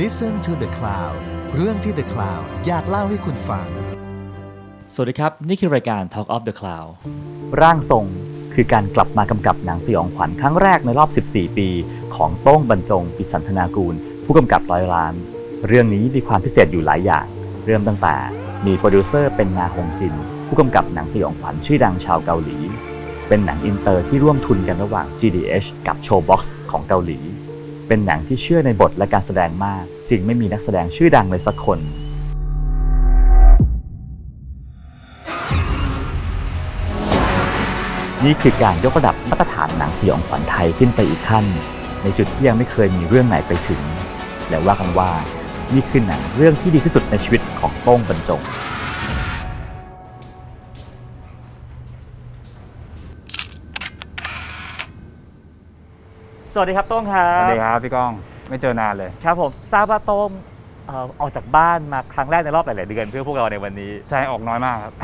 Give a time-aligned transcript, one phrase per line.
[0.00, 1.16] Listen to the Cloud
[1.54, 3.68] เรื่องที่ The Cloud อยากเล่าให้คุณฟัง
[4.94, 6.90] สวัสดีครับ นี่คือรายการ Talk of the Cloud
[7.62, 8.06] ร่างทรง
[8.54, 11.68] คือการกลับมากำกับหนังสยองขวัญครั้งแรกในรอบ 14 ปี
[12.14, 13.94] ของโต้งบรรจง ปิสันธนากูล
[14.24, 15.14] ผู้กำกับร้อยล้าน
[15.66, 17.26] เรื่องนี้มีความพิเศษอยู่หลายอย่าง
[17.64, 18.14] เริ่มตั้งแต่
[18.66, 20.14] มีโปรดิวเซอร์เป็นนาฮงจิน
[20.46, 22.58] ผู้กำกับหนังสยองขวัญชื่อดังชาวเกาหลี
[23.28, 26.40] เป็นหนังอินเตอร์ที่ร่วมทุนกันระหว่าง GDH กับ Showbox
[26.70, 27.18] ของเกาหลี
[27.92, 31.78] เป็นหนังที่เชื่อในบทและการแสดงมาก จึงไม่มีนักแสดงชื่อดังเลยสักคน
[38.24, 41.44] นี่คือการยกระดับมาตรฐานหนังสยองขวัญไทยขึ้นไปอีกขั้น
[42.02, 43.82] ในจุดที่ยังไม่เคยมีเรื่องไหนไปถึง
[44.48, 45.10] และว่ากันว่า
[45.74, 48.40] นี่คือหนังเรื่องที่ดีที่สุดในชีวิตของโต้งบรรจง
[56.54, 58.12] สวัสดีครับโต้งครัสวับสดีครับพี่ก้อง
[58.48, 60.30] ไม่เจอนานเลย ครับผมทราบว่าโต้ง
[60.86, 64.94] เอ่อออกจากบ้านมาครั้งแรกในรอบหลาย ๆ เดือนเพื่อพวกเราในวันนี้ ใช่ออกน้อยมากครับ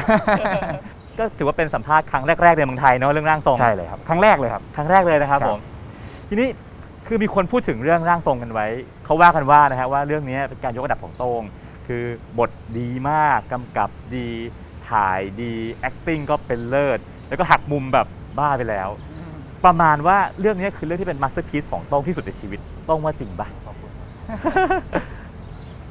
[1.18, 5.60] ก็ถือว่าเป็นสัมภาษณ์ครั้งแรก ๆ ในเมืองไทยเนอะเรื่องร่างทรง ใช่เลยครับ ครั้งแรกเลยครับ ครั้งแรกเลยนะครับครับ ผม
[6.28, 6.48] ทีนี้
[7.06, 8.66] คือมีคนพูดถึงเรื่องร่างทรงกันไว้
[9.04, 11.42] เขาว่ากันว่านะฮะว่าเรื่องนี้เป็นการยกระดับของโต้ง
[11.86, 12.04] คือ
[12.38, 14.28] บทดีมากกำกับดี
[14.90, 15.54] ถ่ายดี
[15.88, 18.06] acting ก็เป็นเลิศ แล้วก็หักมุมแบบ
[18.38, 18.88] บ้าไปแล้ว
[19.64, 23.48] ประมาณว่าเรื่องนี้คือเรื่องที่เป็น masterpiece ของโต้งที่สุดในชีวิตโต้งว่าจริงปะ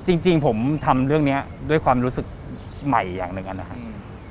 [0.07, 2.25] จริง ๆ ผมทำเรื่องเนี้ยด้วยความรู้สึก
[2.87, 3.77] ใหม่อย่างหนึ่งอันนะฮะ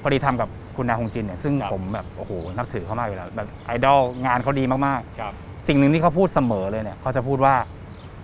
[0.02, 7.54] พอดีทำกับคุณนาฮงจินเนี่ยซึ่งครับ ผมแบบโอ้โหนับถือเขามากอยู่แล้วแบบไอดอลงานเขาดีมากครับ ๆ สิ่งหนึ่งที่เขาพูดเสมอเลยเนี่ยเขาจะพูดว่า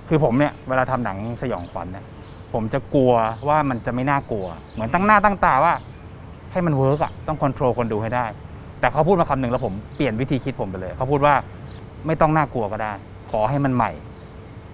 [0.08, 2.04] คือผมเนี่ยเวลาทำหนังสยองขวัญเนี่ย
[2.52, 3.12] ผมจะกลัว
[3.48, 5.74] ว่ามันจะไม่น่ากลัว เหมือนตั้งหน้าตั้งตาว่า
[6.52, 8.26] ให้มัน work อะต้องควบคุมคนดูให้ได้
[8.82, 11.34] แต่เขาพูดมาคำหนึ่งแล้วผมเปลี่ยนวิธีคิดผมไปเลย เขาพูดว่า
[12.06, 12.92] ไม่ต้องน่ากลัวก็ได้
[13.30, 13.90] ขอให้มันใหม่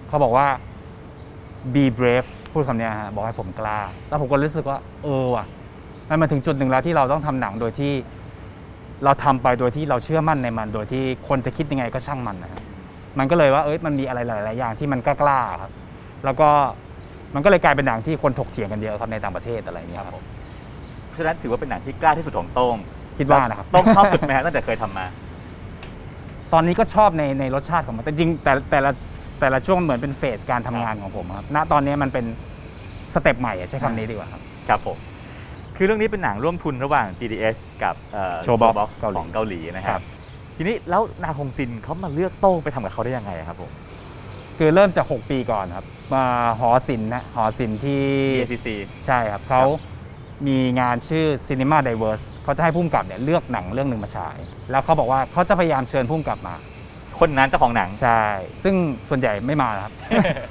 [0.08, 0.46] เขาบอกว่า
[1.74, 3.78] be brave พูดคำนี้ฮะบอกให้ผมกล้า
[4.08, 5.44] แล้วผมก็รู้สึกว่า เออว่ะ
[6.08, 7.92] มันมาถึงจุดหนึ่งแล้วที่เราต้องทำหนังโดยที่
[9.04, 12.62] เราทำไปโดยที่เราเชื่อมั่นในมัน โดยที่คนจะคิดยังไงก็ช่างมันนะครับ
[13.18, 15.72] มันก็เลยว่าเอ้ยมันมีอะไรหลาย ๆ อย่างที่มันกล้าๆครับ
[16.24, 16.48] แล้วก็
[17.34, 20.14] มันก็เลยกลายเป็นหนังที่คนถกเถียงกันเยอะครับในต่างประเทศอะไรอย่างเงี้ยครับ
[21.06, 22.76] เพราะฉะนั้นถือว่าเป็นหนังที่กล้าที่สุดของโต้ง
[23.18, 25.06] คิดว่านะครับโต้งชอบสุดไหมฮะตั้งแต่เคยทำมา
[26.52, 28.90] ตอนนี้ก็ชอบในในรสชาติของมันแต่จริงแต่แต่ละ
[29.40, 32.24] แต่ละช่วงเหมือนเป็นเฟสการทำงานของผมครับ ณตอนนี้มันเป็น
[33.14, 34.96] สเต็ปใหม่อะใช้คำนี้ดีกว่าครับ ครับผม
[35.76, 40.02] คือเรื่องนี้เป็นหนังร่วมทุนระหว่าง GDH กับเอ่อ Showbox Showbox เกาหลีของเกาหลีนะคครัรับ บ
[40.56, 43.70] ทีนี้แล้วนาคงจินเขามาเลือกโต้งไปทำกับเขาได้ยังไงอะครับผม
[44.58, 46.24] คือเริ่มจาก 6 ปีก่อนครับมา
[46.60, 48.02] หอศิลป์นะหอศิลป์ที่
[48.42, 48.68] BACC
[49.06, 49.62] ใช่ครับเขา
[50.46, 54.36] มีงานชื่อ Cinema Diverse เขาจะให้พุ่มกับเนี่ยเลือกหนังเรื่องหนึ่งมาฉาย
[54.70, 56.54] แล้วเขาบอกว่าเขาจะพยายามเชิญพุ่มกับมา
[57.20, 58.20] คนนั้นเจ้าของหนัง ใช่
[58.62, 58.74] ซึ่ง
[59.08, 59.92] ส่วนใหญ่ไม่มาครับ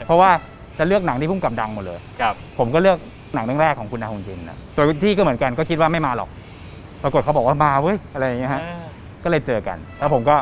[0.06, 0.31] เพราะว่า
[0.78, 2.98] จะเลือกหนังที่พุ่มกับดังหมดเลย ครับ ผมก็เลือก
[3.34, 6.30] หนังเรื่องแรกของคุณนาฮงจินนะตัวที่ก็เหมือนกันก็คิดว่าไม่มาหรอก
[7.04, 8.62] ปรากฏเขาบอกว่ามาเว้ยอะไรอย่างเงี้ยฮะ
[9.24, 10.36] ก็เลยเจอกัน แล้วผมก็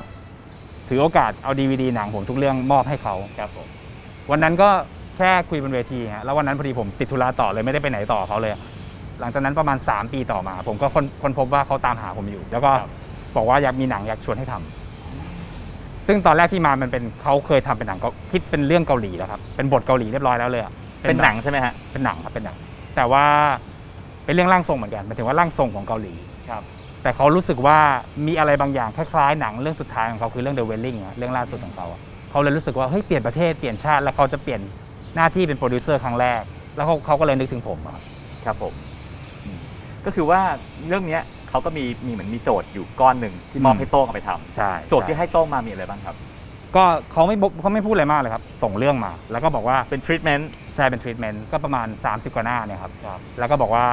[0.89, 3.67] ถือโอกาสเอาดีวดีหนังผมทุกเรื่องมอบให้เขา ครับผม
[4.31, 4.69] วันนั้นก็
[5.17, 8.51] แค่คุยบนเวทีฮะ แล้ววันนั้นพอดีผมติดธุระต่อเลยไม่ได้ไปไหนต่อเขาเลย
[9.19, 12.91] หลังจากนั้นประมาณ 3 ปีต่อมา ผมก็คนคนพบว่าเขาตามหาผมอยู่ แล้วก็ครับ
[13.35, 20.73] บอกว่าอยากมีหนังอยากชวนให้ทำซึ่งตอนแรกที่มามันเป็นเขาเคยทำเป็นหนังเขาคิดเป็นเรื่องเกาหลีแล้วครับเป็นบทเกาหลีเรียบร้อยแล้วเลยอะ
[21.07, 22.57] เป็นหนังใช่ไหมฮะเป็นหนังครับเป็นหนัง
[22.95, 23.25] แต่ว่า
[24.25, 26.13] เป็นเรื่องร่างทรงเหมือนกันหมายถึงว่าร่างทรงของเกาหลี
[26.49, 26.63] ครับ
[27.03, 27.77] แต่เขารู้สึกว่า
[28.27, 31.99] มีอะไรบางอย่างคล้ายๆหนังเรื่องสุดท้ายของเขาคือเรื่อง The Wailing อะเรื่องล่าสุดของเขาอะ
[32.31, 34.61] เขาเลยรู้สึกว่าเฮ้ยเปลี่ยนประเทศเปลี่ยนชาติแล้วเขาจะเปลี่ยน
[35.15, 36.41] หน้าที่เป็นโปรดิวเซอร์ครั้งแรก
[36.75, 37.97] แล้วเขาเขาก็เลยนึกถึงผมอะ
[38.45, 38.84] ครับผมอืม
[40.05, 40.41] ก็คือว่า
[40.87, 46.15] เรื่องเนี้ยเขาก็มีมีเหมือนมีโจทย์อยู่ก้อนหนึ่งที่มอบให้โต้งเอาไปทำใช่โจทย์ที่ให้โต้งมามีอะไรบ้างครับ
[46.75, 52.91] ก็เขาไม่บอกเขาไม่พูดอะไรมากเลยครับ ส่งเรื่องมา แล้วก็บอกว่าเป็นทรีทเมนต์ใช่เป็นทรีทเมนต์ก็ประมาณ 30 กว่าหน้าเนี่ยครับ
[53.39, 53.85] แล้วก็บอกว่า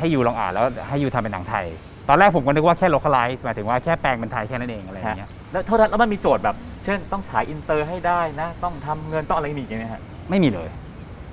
[0.00, 1.66] ให้ you ลองอ่านแล้วให้ you ทำเป็นหนังไทย
[2.08, 10.68] ตอนแรกผมก็นึกว่าแค่ localize หมายถึงว่าแค่แปลงเป็นไทยแค่นั้นเองอะไรอย่างเงี้ยแล้วเท่านั้นแล้วมันมีโจทย์แบบ เช่นต้องฉายอินเตอร์ให้ได้นะ ต้องทำเงินต้องอะไรมีอีกไหมฮะไม่มีเลย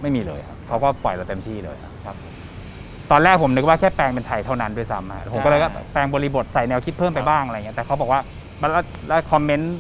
[0.02, 1.91] ไม่มีเลยครับเขาก็ปล่อยเราเต็มที่เลยครับ
[3.12, 8.22] ตอนแรกผมนึกว่าแค่แปลงเป็นไทยเท่านั้นด้วยซ้ำฮะผมก็เลยก็แปลงบริบทใส่แนวคิดเพิ่มไปบ้างอะไรเงี้ยแต่เขาบอกว่า
[8.60, 9.78] แล้วแล้ว comment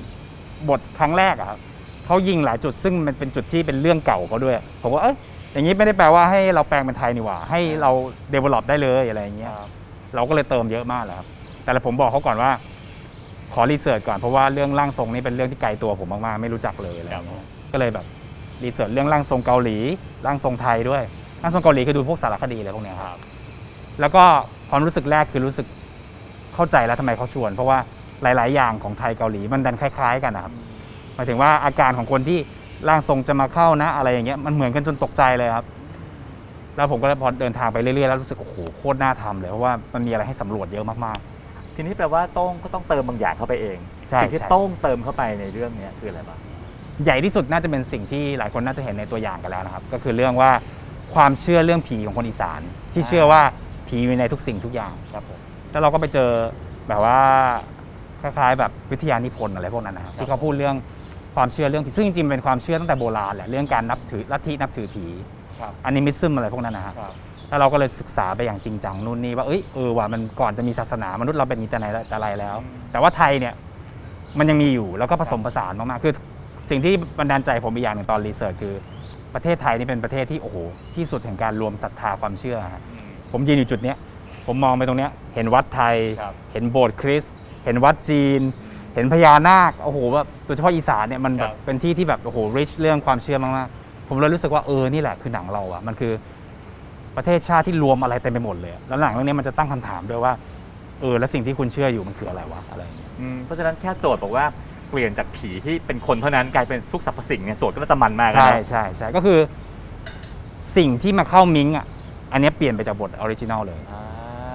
[0.69, 1.59] บทครั้งแรกอะครับ
[2.05, 5.15] เขายิงหลายจุดซึ่งมันเป็นจุดที่เป็นเรื่องเก่าเขาด้วย ผมว่าเอ้ย
[5.53, 7.91] อย่างนี้ไม่ได้แปลว่าให้เราแปลงเป็นไทยนี่หว่า ให้เรา
[8.33, 9.53] develop ได้เลยอะไรอย่างเงี้ย
[10.15, 11.27] เราก็เลยเติมเยอะมากเลยครับ
[11.63, 12.51] แต่ละผมบอกเขาก่อนว่า
[13.53, 18.05] ขอรีเสิร์ชก่อนเพราะว่าเรื่องร่างทรงนี่เป็นเรื่องที่ไกลตัวผมมากๆไม่รู้จักเลยอะไรอย่างเงี้ยก็เลยแบบ
[18.63, 19.77] รีเสิร์ชเรื่องร่างทรงเกาหลี
[20.25, 21.03] ร่างทรงไทยด้วย
[21.41, 23.19] ร่างทรงเกาหลีคือดูพวกสารคดีอะไรพวกเนี้ยครับ
[23.99, 24.23] แล้วก็
[24.69, 25.67] ความรู้สึกแรกคือรู้สึก
[26.55, 27.77] เข้าใจแล้วทำไมเขาชวน เพราะว่า
[28.23, 30.53] หลาย ๆ อย่างของไทยเกาหลีมันดันคล้าย ๆ กันนะครับ
[31.15, 32.39] หมายถึงว่าอาการของคนที่
[32.87, 35.65] ร่างทรงจะมาเข้านะ อะไรอย่างเงี้ยมันเหมือนกันจนตกใจเลยครับ
[36.75, 41.19] แล้วผมก็พอเดินทางไปเรื่อย ๆ แล้วรู้สึกโอ้โหโคตรน่าทำเลยเพราะว่ามันมีอะไรให้สำรวจเยอะมาก
[41.75, 43.77] ทีนี้แปลว่าโต้งก็ต้องเติมบางอย่างเข้าไปเอง
[44.09, 46.39] ใช่สิ่งที่ใช่ โต้งเติมเข้าไปในเรื่องเนี้ยคืออะไรบ้าง
[46.71, 50.51] ๆ ใหญ่ที่สุดน่าจะเป็นสิ่งที่หลายคนน่าจะเห็นในตัวอย่างกันแล้วนะครับ ก็คือเรื่องว่า
[51.15, 52.61] ความเชื่อเรื่องผีของคนอีสาน
[52.93, 53.41] ที่เชื่อว่า
[53.87, 55.39] ผีมีในทุกสิ่งทุกอย่างครับผม
[55.71, 56.29] แล้วเราก็ไปเจอ
[56.87, 57.19] แบบว่า
[58.21, 60.75] คล้ายๆ แบบวิทยานิพนธ์อะไรพวกนั้นนะครับที่เขาพูดเรื่อง
[61.35, 65.05] ความเชื่อเรื่องผีซึ่งจริงๆมันเป็นความเชื่อตั้งแต่โบราณแหละเรื่องการนับถือลัทธินับถือผี
[65.59, 67.13] ครับอนิมิซึมอะไรพวกนั้นนะฮะครับ
[67.49, 72.55] แล้วเราก็เลยศึกษาไปอย่างจริงจังนู่นนี่ว่าเอ้ยเออว่ามันก่อนจะมีศาสนามนุษย์เราเป็นอย่างนี้แต่ไหนแต่ไรแล้ว
[72.91, 73.53] แต่ว่าไทยเนี่ย
[74.39, 76.13] มันยังมีอยู่แล้วก็ผสมผสานมากๆคือ
[76.69, 78.73] สิ่งที่บันดาลใจผมอีกอย่างหนึ่งตอนรีเสิร์ชคือ
[79.33, 80.57] ประเทศไทยนี่เป็นประเทศที่โอ้โห
[80.95, 82.83] ที่สุดแห่งการรวมศรัทธาความเชื่อฮะ
[83.31, 83.97] ผมยืนอยู่จุดเนี้ย
[84.47, 87.33] ผมมองไปตรงเนี้ยเห็นวัดไทย ครับเห็นโบสถ์คริสต์
[87.65, 88.41] เห็นวัดจีน
[88.95, 96.13] เห็นพญานาคโอ้โหแบบโดยเฉพาะอีสานเนี่ยมันแบครับบ เป็นที่ที่แบบโอ้โห rich เรื่องความเชื่อมากๆผมเลยรู้สึกว่าเออนี่แหละคือหนังเราอะมันคือ
[97.15, 100.33] ประเทศชาติที่รวมอะไรเต็มไปหมดเลยอะแล้วหนังเรื่องนี้มันจะตั้งคำถามด้วยว่า
[101.01, 104.45] เออแล้วสิ่งที่คุณเชื่ออยู่มันคืออะไรวะอะไรอย่างเงี้ย อืมเพราะฉะนั้นแค่โจทย์บอกว่า
[104.91, 109.39] เปลี่ยนจากผีที่เป็นคนเท่านั้นกลายเป็นทุกสรรพสิ่งเนี่ยโจทย์ก็น่าจะมันมากนะใช่ใช่ใช่ก็คือ
[110.77, 111.85] สิ่งที่มาเข้ามิงอะ
[112.33, 113.99] อันเนี้ยเปลี่ยนไปจากบท original เลย อ่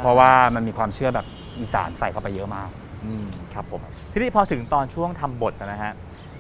[0.01, 1.27] เพราะว่ามันมีความเชื่อแบบ
[1.61, 2.69] อีสานใส่เข้าไปเยอะมาก
[3.05, 3.81] อืมครับผม
[4.13, 5.93] ทีนี้พอถึงตอนช่วงทำบทนะฮะ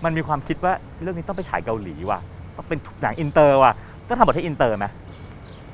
[0.04, 0.72] มันมีความคิดว่า
[1.02, 2.20] เรื่องนี้ต้องไปฉายเกาหลีว่ะ
[2.56, 3.72] ต้องเป็นหนังอินเตอร์ว่ะ
[4.08, 4.87] ต้องทำบทให้อินเตอร์ไหม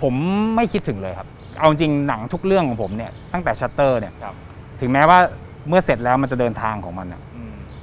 [0.02, 0.14] ผม
[0.56, 1.28] ไม่คิดถึงเลยครับ
[1.58, 4.34] เอาจริงหนังทุกเรื่องของผมเนี่ยตั้งแต่ชัตเตอร์เนี่ยครับ
[4.80, 5.18] ถึงแม้ว่า
[5.68, 7.31] เมื่อเสร็จแล้วมันจะเดินทางของมันน่ะอืม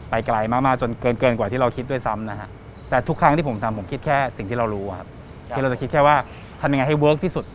[0.09, 2.49] ไปไกลมากๆจนเกินเกินกว่าที่เราคิดด้วยซ้ำนะฮะ
[2.89, 5.07] แต่ทุกครั้งที่ผมทำผมคิดแค่สิ่งที่เรารู้อะครับ
[5.55, 6.15] ที่เราจะคิดแค่ว่า
[6.61, 7.45] ทำยังไงให้เวิร์กที่สุด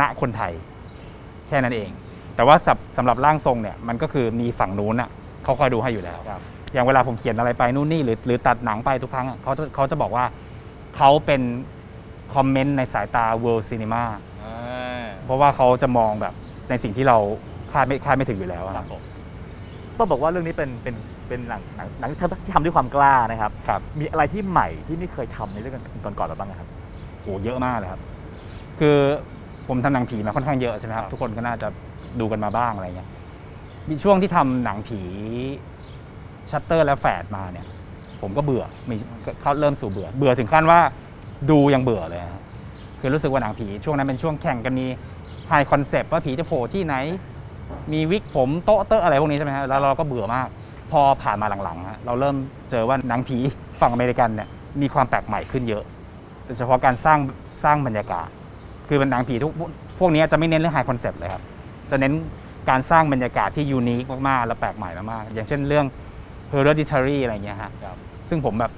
[0.00, 0.52] ณคนไทย
[1.48, 1.90] แค่นั้นเอง
[2.36, 5.08] แต่ว่าสำสำหรับร่างทรงเนี่ยมันก็คือมีฝั่งนู้นอะ
[5.44, 6.40] เขาคอยดูให้อยู่แล้วครับ
[6.72, 10.24] อย่างเวลาผมเขียนอะไรไปนู่นนี่หรือหรือตัดหนังไปทุกครั้งอะเขาจะเขาจะบอกว่า
[10.96, 11.42] เขาเป็น
[12.34, 14.02] คอมเมนต์ในสายตา world cinema
[14.42, 16.34] อ่าเพราะว่าเขาจะมองแบบ
[16.70, 17.18] ในสิ่งที่เรา
[17.72, 19.02] คาดไม่คาดไม่ถึงอยู่แล้วอะครับผม
[19.98, 20.94] ต้องบอกว่าเรื่องนี้เป็นเป็น
[21.30, 22.10] เป็นหนังหนังหนัง
[22.44, 25.74] ที่ทำด้วยความกล้านะครับครับ มีอะไรที่ใหม่ที่ไม่เคยทำในเรื่อง
[26.04, 26.68] ก่อนๆมาบ้างไหมครับ
[27.20, 28.00] โหเยอะมากเลยครับ
[28.78, 28.96] คือ
[29.68, 31.68] ผมทำหนังผีมาค่อนข้างเยอะใช่ไหมครับครับทุกคนก็น่าจะ
[32.20, 33.08] ดูกันมาบ้างอะไรเงี้ย
[33.88, 35.00] มีช่วงที่ทำหนังผี
[36.50, 37.66] ชัตเตอร์และแฝดมาเนี่ย
[38.20, 38.94] ผมก็เบื่อมี
[39.42, 40.80] เขาเริ่มสู่เบื่อ เบื่อถึงขั้นว่า
[41.50, 42.42] ดูยังเบื่อเลยครับ
[43.00, 44.86] คือรู้สึกว่าหนังผีช่วงนั้นเป็นช่วงแข่งกันมี
[45.48, 46.94] high concept ว่าผีจะโผล่ที่ไหน
[47.92, 50.48] มีวิกผมโต๊ะเตอะอะไรพวกนี้ใช่ไหมฮะแล้วเราก็เบื่อมาก
[50.92, 52.36] พอผ่านมาหลังๆฮะเราเริ่ม
[52.70, 53.36] เจอว่าหนังผี
[53.80, 54.48] ฝั่งอเมริกันเนี่ย
[54.82, 55.84] มีความแปลกใหม่ขึ้นเยอะ
[56.44, 57.18] โดยเฉพาะการสร้าง
[57.64, 58.28] สร้างบรรยากาศ
[58.88, 61.42] คือเป็นหนังผีทุกพวกพวกนี้จะไม่เน้นเรื่อง high concept เลยครับ
[61.90, 62.12] จะเน้น
[62.70, 65.86] การสร้างบรรยากาศที่ unique มากๆ และแปลกใหม่มากๆ อย่างเช่นเรื่อง
[66.52, 67.96] Hereditary อะไรเงี้ยฮะครับ
[68.28, 68.72] ซึ่งผมแบบ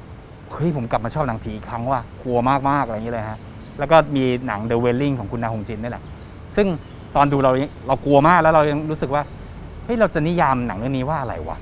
[0.53, 3.39] เฮ้ย ผมกลับมาชอบหนังผีอีกครั้งว่ะกลัวมากๆ อะไรอย่างเงี้ยเลยฮะ
[3.79, 6.05] แล้วก็มีหนัง The Wailing ของคุณนาฮงจินนี่แหละ
[6.57, 6.67] ซึ่ง
[7.17, 9.23] ตอนดูเรายังเรากลัวมากแล้วเรายังรู้สึกว่า
[9.85, 11.57] เฮ้ย เราจะนิยามหนังเรื่องนี้ว่าอะไรวะ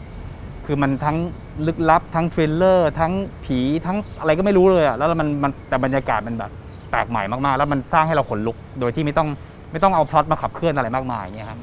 [0.73, 1.19] คือมันทั้ง
[1.67, 3.13] ลึกลับทั้งเทรลเลอร์ทั้ง
[3.45, 6.51] ผีทั้งอะไรก็ไม่รู้เลยอะแล้วมันมันแต่บรรยากาศมันแบบ
[6.91, 9.29] แปลกใหม่มากๆ แล้วมันสร้างให้เราขนลุก โดยที่ไม่ต้อง
[9.73, 11.59] ไม่ต้องเอาพล็อตมาขับเคลื่อนอะไรมากมายอย่างเงี้ยครับ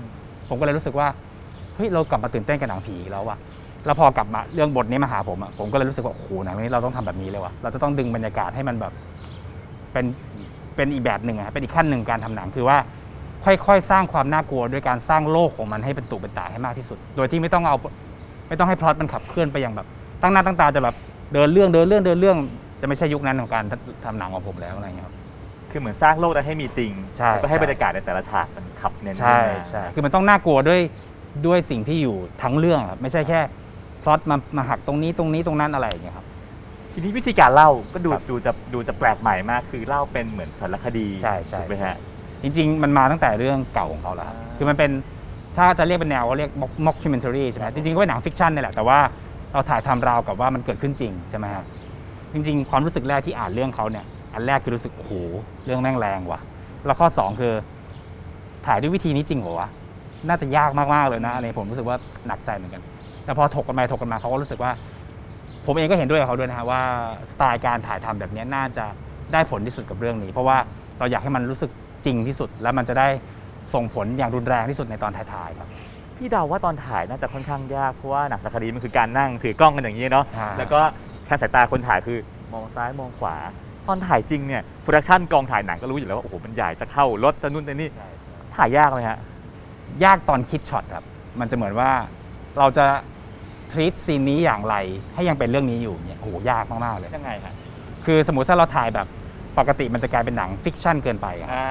[0.49, 1.07] ผมก็เลยรู้สึกว่า
[1.75, 3.37] เฮ้ยเรากลับมาตื่นเต้นกับหนังผีแล้วว่ะ
[3.85, 8.93] แล้วพอกลับมาเรื่องบทนี้มาหาผมอะผมก็เลยรู้สึกว่าโอ้โหหนังนี้เราต้องทำแบบนี้เลยว่ะเราจะต้องดึงบรรยากาศให้มันแบบ
[9.93, 10.05] เป็น
[10.75, 12.77] เป็นอีกแบบหนึ่งอะเป็นอีกขั้นหนึ่งการทำหนังคือว่า
[13.45, 17.75] ค่อยๆ สร้างความน่ากลัวด้วยการสร้างโลกของมันให้เป็นตุเป็นตาให้มากที่สุด โดยที่ไม่ต้องเอา
[18.47, 19.87] ไม่ต้องให้พล็อตมันขับเคลื่อนไปอย่างแบบ
[20.21, 20.95] ตั้งหน้าตั้งตาจะแบบ
[21.33, 22.37] เดินเรื่องเดินเรื่องเดินเรื่อง
[22.81, 23.63] จะไม่ใช่ยุคนั้นของการ
[24.05, 25.15] ทำหนังของผมแล้วอะไรอย่างเงี้ยครับ
[25.71, 30.81] คือเหมือนสร้างโลกนั้นให้มีจริงใช่แล้วก็ให้ใช่บรรยากาศในแต่ละฉากมันขับเน้นใช่ขึ้นมาใช่คือมันต้องน่ากลัวด้วย
[31.47, 33.39] ด้วยสิ่งที่อยู่ทั้งเรื่องครับไม่ใช่แค่
[34.03, 36.25] พล็อตมามาหักตรงนี้ตรงนี้ตรงนั้นอะไรอย่างเงี้ยครับ
[36.93, 41.97] ทีนี้วิธีการเล่าก็ดูครับดูจะดูจะแปลกใหม่มาก คือเล่าเป็นเหมือนสารคดีใช่ใช่ถูกไหมใช่ฮะ
[42.43, 44.91] จริง ๆ มันมาตั้งแต่เรื่องเก่าของเขาแล้วครับอ่าคือมันเป็น
[45.57, 46.51] ถ้าจะเรียกเป็นแนวก็เรียก
[46.87, 48.99] mockumentary ใช่ไหมจริงๆก็เป็นหนังฟิกชันนี่แหละแต่ว่า
[49.53, 51.65] เราถ่ายทำราวกับว่ามันเกิดขึ้นจริงใช่ไหมครับ
[52.33, 55.13] จริง ๆ ความรู้สึกแรกที่อ่านเรื่องเขาเนี่ยอันแรกคือรู้สึกโอ้โห
[55.65, 56.39] เรื่องแม่งแรงว่ะ
[56.85, 57.53] แล้วข้อสองคือ
[58.65, 59.69] ถ่ายด้วยวิธีนี้จริงเหรอวะ
[60.27, 61.97] น่าจะยากมากๆเลยนะอะไรผมรู้สึกว่า
[62.27, 62.81] หนักใจเหมือนกัน
[63.25, 64.71] แต่พอถกกันไปถกกันมาเขาก็รู้สึกว่า
[65.65, 66.81] ผมเองก็เห็นด้วยกับเขาด้วยนะฮะว่า
[67.31, 68.85] สไตล์การถ่ายทำแบบนี้น่าจะ
[69.33, 70.57] ได้ผลที่สุดกับเรื่องนี้ เพราะว่า
[70.99, 71.71] เราอยากให้มันรู้สึก
[72.05, 73.07] จริงที่สุดแล้วมันจะได้
[73.73, 75.67] ส่งผลอย่างรุนแรงที่สุดในตอนถ่ายๆครับ
[76.17, 80.79] พี่เดาว่าตอนถ่ายน่าจะค่อนข้างยาก เพราะว่าหนังสารคดีมันคือการนั่งถือกล้องกันอย่างนี้เนาะอ่า แล้วก็
[81.25, 82.19] แค่สายตาคนถ่ายคือ
[82.53, 83.35] มองซ้ายมองขวา
[83.87, 87.89] ตอนถ่ายจริงเนี่ยโปรดักชันกองถ่ายหนังก็รู้อยู่แล้วว่าโอ้โหมันใหญ่จะเข้ารถจะนู่นจะนี่
[88.55, 89.19] ถ่ายยากไหมฮะ
[90.03, 91.03] ยากตอนคิดช็อตครับ
[91.39, 91.91] มันจะเหมือนว่า
[92.59, 92.85] เราจะ
[93.71, 94.75] treat ซีนนี้อย่างไร
[95.13, 97.53] ให้ยังเป็นเรื่องนี้อยู่เนี่ยโอ้โหยากมาก ๆ เลย ยังไงฮะ
[98.05, 99.07] คือสมมติถ้าเราถ่ายแบบ
[99.57, 101.65] ปกติมันจะกลายเป็นหนัง fiction เกินไปอะอ่า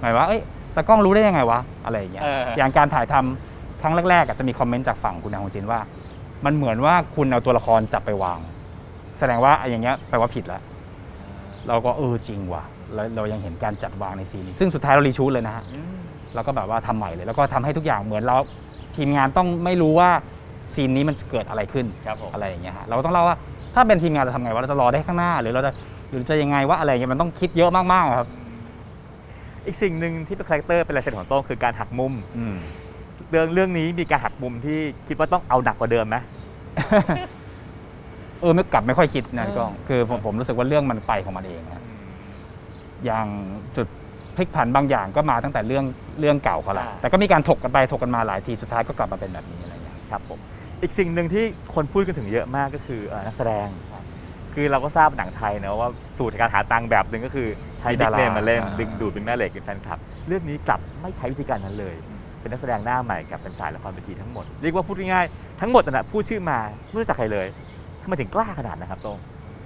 [0.00, 0.42] หมายว่าเอ้ย
[0.76, 5.80] ตากล้องรู้ได้ยังไงวะอะไรอย่างเงี้ยเอออ อย่างการถ่ายทำครั้งแรกๆอะจะมีคอมเมนต์จากฝั่งคุณนาฮงจินว่า
[6.44, 8.38] มันเหมือนว่าคุณเอาตัวละครจับไปวาง
[9.18, 10.62] แสดงว่าไอ้อย่างเงี้ยแปลว่าผิดแล้ว
[11.68, 12.64] เราก็เออจริงว่ะ
[12.94, 15.94] แล้วเรายังเห็นการจัดวางในซีนนี้ซึ่งสุดท้ายเรา reshoot เลยนะฮะ อืม
[16.34, 18.36] แล้วก็แบบว่าทำใหม่เลย แล้วก็ทำให้ทุกอย่างเหมือนเรา
[18.96, 20.10] ทีมงานต้องไม่รู้ว่า
[20.74, 23.36] ซีนนี้มันจะเกิดอะไรขึ้นครับผมอะไรอย่างเงี้ยฮะเราก็ต้องเล่าว่า
[23.74, 25.72] ถ้าเป็นทีมงานเราทำไงว่าเราจะรอได้ข้างหน้า หรือเราจะ
[26.10, 28.28] หรือจะยังไงว่าอะไรอย่างเงี้ยมันต้องคิดเยอะมากๆอะครับ
[29.66, 32.12] อีกสิ่งหนึ่งที่เป็น character เป็นลายเซ็นของโต้งคือการหักมุม
[33.30, 34.78] เรื่องเรื่องนี้มีการหักมุมที่
[35.08, 36.16] คิดว่าต้องเอาหนักกว่าเดิมไหม
[38.40, 41.82] เออไม่กลับไม่ค่อยคิดนะเออก็คือผมผมรู้สึกว่าเรื่องมันไปของมันเองฮะ
[43.04, 43.26] อย่าง
[43.76, 43.86] จุด
[44.36, 45.84] พลิกผันบางอย่างก็มาตั้งแต่เรื่อง
[46.20, 50.38] เรื่องเก่าเขาแหละอ่า แต่ก็มีการถกกันไปถกกันมาหลายทีสุดท้ายก็กลับมาเป็นแบบนี้อะไรอย่างเงี้ยครับผม
[50.82, 51.44] อีกสิ่งหนึ่งที่
[51.74, 53.68] คนพูดกันถึงเยอะมากก็คือเอ่อนักแสดง
[54.54, 59.98] คือเราก็ทราบหนังไทยนะว่าสูตรในการหาตังค์แบบหนึ่งก็คือใช้มีดิดากราเนมมาเล่นอ่าดึงดูดเป็นแม่เหล็กเป็นแฟนคลับ
[60.28, 61.94] เรื่องนี้กลับไม่ใช้วิธีการนั้นเลย
[62.40, 67.46] เป็นนักแสดงหน้าใหม่กับเป็นสายละครเวทีทั้งหมด เรียกว่าพูดง่ายๆทั้งหมดนะนะพูดชื่อมาไม่รู้จักใครเลย
[68.02, 69.18] ทำไมถึงกล้าขนาดนะครับโต้ง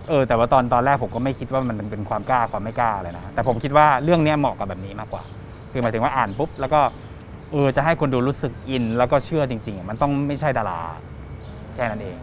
[0.09, 5.23] เออแต่ว่าตอนตอนแรกผมก็ไม่คิดว่ามันเป็นความกล้าความไม่กล้าเลยนะแต่ผมคิดว่าเรื่องเนี้ยเหมาะกับแบบนี้มากกว่า
[5.73, 6.81] คือหมายถึงว่าอ่านปุ๊บแล้วก็
[7.53, 10.81] เออจะให้คนดูรู้สึกอิน แล้วก็เชื่อจริงๆอะมันต้องไม่ใช่ดารา
[11.75, 12.17] แค่นั้นเอง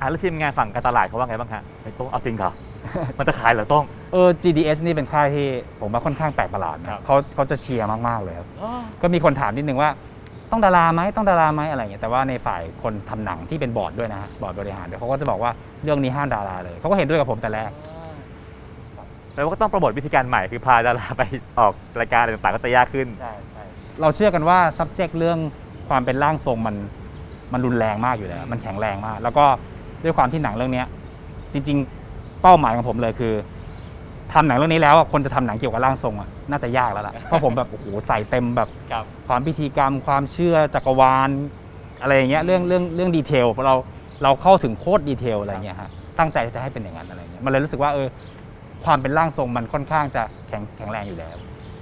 [0.00, 2.52] อะแล้วทีมงานฝั่งการตลาดเขาว่าไงบ้างฮะไอ้โต้งเอาจริงเหรอ
[3.18, 5.48] มันจะขายเหรอโต้งเออ GDS นี่เป็นค่ายที่
[5.80, 8.48] ผมว่าค่อนข้างแปลกประหลาดครันะบเขาเขาจะเชียร์มาก ๆ เลยครับ
[9.02, 9.90] ก็มีคนถามนิดนึงว่า
[10.50, 15.50] ต้องดาราไหมต้องดาราไหมอะไรอย่างเงี้ยแต่ว่าในฝ่ายคนทำหนังที่เป็นบอร์ดด้วยนะฮะบอร์ดบริหารด้วยเขาก็จะบอกว่า
[15.84, 17.70] เรื่องนี้ห้ามดาราเลยเขาก็เห็นด้วยกับผมแต่แรก
[19.32, 21.22] แปลว่าก็ต้องโปรโมทวิธีการใหม่คือพาดาราไป
[21.58, 23.08] ออกรายการอะไรต่างๆก็จะยากขึ้น
[24.00, 25.38] เราเชื่อกันว่า subject เรื่อง
[25.88, 26.76] ความเป็นร่างทรงมัน
[27.52, 29.44] มันรุนแรงมากอยู่แล้ว มันแข็งแรงมาก แล้วก็
[30.04, 30.86] ด้วยความที่หนังเรื่องเนี้ย
[31.52, 31.95] จริง ๆ
[32.42, 33.34] เป้าหมายของผมเลยคือ
[34.32, 41.28] ทำหนังเรื่องนี้แล้วอะคนจะทำหนังเกี่ยวกับร่างทรงอะน่าจะยากแล้วล่ะ เพราะผมแบบโอ้โหใส่เต็มแบบครับ ความพิธีกรรม ความเชื่อจักรวาล
[42.00, 43.74] อะไรอย่างเงี้ยเรื่องเรื่องเรื่อง detail เรา
[44.22, 48.08] เราเข้าถึงโคตร detail อะไรเงี้ยฮะตั้งใจจะให้เป็นอย่างนั้นอะไรเงี้ยมันเลยรู้สึกว่าเออ
[48.84, 51.36] ความเป็นร่างทรงมันค่อนข้างจะแข็งแข็งแรงอยู่แล้ว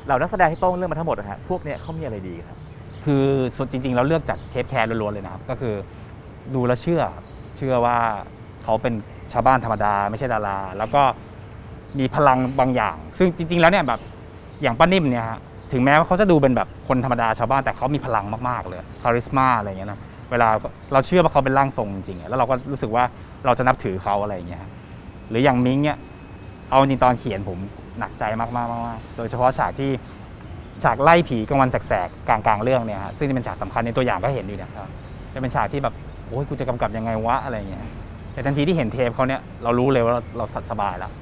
[0.06, 2.58] เหล่านักแสดงที่โต้งเลือกมาทั้งหมดนะฮะพวกเนี้ยเขามีอะไรดีครับ
[3.04, 3.24] คือ
[3.56, 5.74] สุดจริง ๆ เราเลือกจากเทปแคร์ล้วนๆเลยนะครับ ก็คือ
[6.54, 7.24] ดูแล้วเชื่อครับ
[7.56, 7.98] เชื่อว่า
[8.64, 8.94] เขาเป็น
[9.34, 11.02] ชาวบ้านธรรมดาไม่ใช่ดารา แล้วก็
[11.98, 14.00] มีพลังบางอย่าง ซึ่งจริง ๆ แล้วเนี่ยแบบ
[14.62, 15.38] อย่างป้านิ่มเนี่ยฮะ
[15.72, 20.00] ถึงแม้ว่าเขาจะดูเป็นแบบคนธรรมดาชาวบ้านแต่เขามีพลังมากๆเลยคาริสมาอะไรอย่างเงี้ยนะ
[20.30, 20.48] เวลา
[20.92, 23.04] เราเชื่อว่าเขาเป็นร่างทรงจริงๆแล้วเราก็รู้สึกว่า
[23.46, 24.64] เราจะนับถือเขาอะไรอย่างเงี้ย
[25.30, 25.98] หรืออย่างมิงเนี่ย
[26.70, 27.58] เอาจริงตอนเขียนผม
[27.98, 28.56] หนักใจมากๆ
[28.88, 29.90] มากๆโดยเฉพาะฉากที่
[30.82, 34.88] ฉากไล่ผีกลางวันแสกๆกลางๆเรื่องเนี่ยฮะซึ่งจะเป็นฉากสำคัญในตัวอย่างก็เห็นอยู่เนะครับ
[35.34, 35.94] จะเป็นฉากที่แบบ
[36.28, 37.84] โอ้ยกูจะกำกับยังไงวะอะไรเงี้ย
[38.34, 41.12] แต่ทันทีที่เห็นเทปเขาเนี่ยเรารู้เลยว่าเราเราสบายแล้ว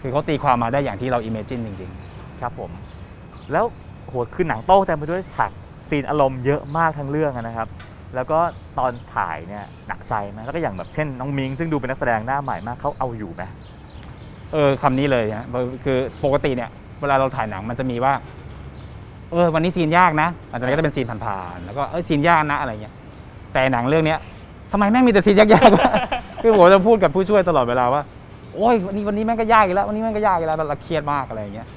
[0.00, 1.90] คือเขาตีความมาได้อย่างที่เรา imagine จริง
[2.40, 2.70] ครับผม
[3.52, 3.64] แล้ว
[4.06, 5.50] โหคือหนังโต้แต่ไปด้วยฉาก
[5.88, 7.68] ซีนอารมณ์เยอะมากทั้งเรื่องอะนะครับ
[8.14, 8.38] แล้วก็
[8.78, 15.46] ตอนถ่ายเนี่ยหนักใจไหมแล้วก็อย่างแบบเช่นน้องมิงซึ่งดูเป็นนักแสดงหน้าใหม่มากเขาเอาอยู่ไหมๆ เออคำนี้เลยฮะ
[15.84, 18.12] คือปกติเนี่ยเวลาเราถ่ายหนังมันจะมีว่า
[19.30, 22.94] เออวันนี้ซีนยากนะอาจจะก็จะเป็นซีนผ่านๆแล้วก็เออซีนยากนะอะไรเงี้ย
[23.52, 24.18] แต่หนังเรื่องเนี้ย
[24.72, 25.90] ทำไมแม่งมีแต่ซีนยากๆวะ
[26.42, 28.02] คือผมจะพูดกับผู้ช่วยตลอดเวลาว่า
[28.56, 31.68] โอ้ยวันนี้วันนี้แม่งก็ยากอีกแล้ววันนี้แม่งก็ยากอีกแล้วเราเครียดมากอะไรอย่างเงี้ย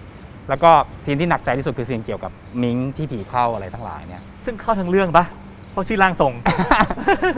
[0.50, 0.72] แล้วก็
[1.06, 5.26] ซีนที่หนักใจที่สุดคือซีนเกี่ยวกับมิงที่ผีเข้าอะไรทั้งหลายเนี่ยซึ่งเข้าทั้งเรื่องปะ
[5.72, 6.34] เพราะชื่อร่างทรง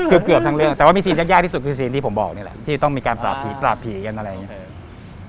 [0.10, 4.52] เกือบเกือบทั้งเรื่อง แต่ว่ามีซีนยากๆที่สุดคือซีนที่ผมบอกนี่แหละที่ต้องมีการปราบผีอ่าปราบผีกันอะไรอย่างเงี้ย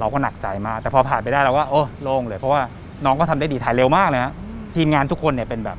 [0.01, 2.61] เราก็หนักใจมาก แต่พอผ่านไปได้เราก็โอ้โล่งเลยเพราะว่า
[3.05, 4.33] น้องก็ทำได้ดีถ่ายเร็วมากเลยฮะ
[4.77, 5.79] ทีมงานทุกคนเนี่ยเป็นแบบ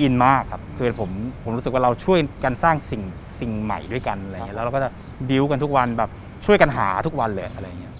[0.00, 1.10] อินมากครับคือผม
[1.42, 3.02] ผมรู้สึกว่าเราช่วยกันสร้างสิ่ง
[3.40, 4.88] สิ่งใหม่ด้วยกันอะไรเงี้ยแล้วเราก็จะ
[5.28, 6.10] บิวกันทุกวันแบบ
[6.46, 7.94] ช่วยกันหาทุกวันเลยอะไรเงี้ย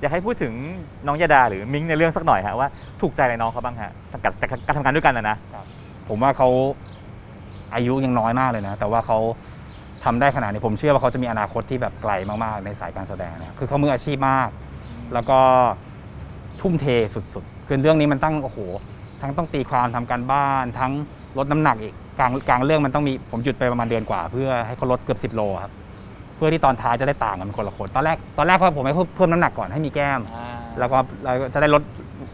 [0.00, 0.52] อยากให้พูดถึง
[1.06, 2.68] น้องยาดาหรือมิงในเรื่องสักหน่อยฮะว่า
[3.00, 5.36] ถูกใจอะไรน้องเขาบ้างฮะจากจากการทำงานด้วยกันนะนะ
[6.08, 6.48] ผมว่าเขา
[7.74, 9.18] อายุยังน้อยมากเลยนะ แต่ว่าเขา
[10.04, 14.48] ทำได้ขนาดนี้ผมเชื่อว่าเขาจะมีอนาคตที่แบบไกลมากๆในสายการแสดงนะคือเขามืออาชีพมาก
[15.14, 15.38] แล้วก็
[16.60, 18.58] ทุ่มเทสุดๆคือเรื่องนี้มันตั้งโอ้โห
[19.20, 20.92] ทั้งต้องตีความทำการบ้าน ทั้ง
[21.38, 25.72] ลดน้ำหนักอีก กลางกลางเรื่องมันต้องมีผมหยุดไปประมาณเดือนกว่า เพื่อให้เขาลดเกือบ10โลครับ
[26.36, 30.20] เพื่อที่ตอนท้ายจะได้ต่างกันคนละคนตอนแรกตอนแรกผมให้เพิ่มน้ำหนักก่อนให้มีแก้ม
[30.78, 31.82] แล้วก็เราจะได้ลด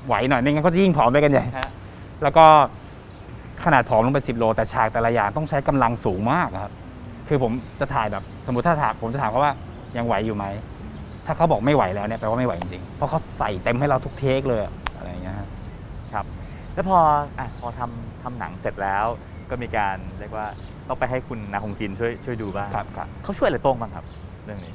[0.06, 1.46] ไหวหน่อยไม่งั้นก็จะยิ่งผอมไปกันใหญ่
[2.22, 2.44] แล้วก็
[3.64, 6.72] ขนาดผอมลงไป 10 โล แต่ฉากแต่ละอย่างต้องใช้กำลังสูงมากอะครับ
[7.28, 9.52] คือผมจะถ่ายแบบสมมติถ้าถามผมจะถามเขาว่า
[9.96, 10.44] ยังไหวอยู่ไหม
[11.26, 15.48] ถ้าเขาบอกไม่ไหวแล้วเนี่ยแปลว่าไม่ไหวจริงๆ เพราะเขาใส่เต็มให้เราทุกเทคเลยอะอะไรอย่างเงี้ยฮะ
[16.74, 16.98] แล้วพอ
[17.38, 19.06] อะพอทำทำหนังเสร็จแล้ว
[19.50, 20.46] ก็มีการเรียกว่า
[20.88, 24.04] ต้องไปให้คุณนาคงจินช่วยช่วยดูบ้างครับครับเขาช่วยอะไรโต้งบ้างครับ
[24.44, 24.74] เรื่องนี้